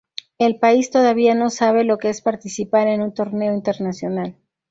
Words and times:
El 0.39 0.57
país 0.57 0.89
todavía 0.89 1.35
no 1.35 1.51
sabe 1.51 1.83
lo 1.83 1.99
que 1.99 2.09
es 2.09 2.21
participar 2.23 2.87
en 2.87 3.03
un 3.03 3.13
torneo 3.13 3.53
internacional. 3.53 4.35